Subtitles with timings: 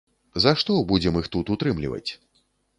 [0.45, 2.05] За што будзем іх тут утрымліваць?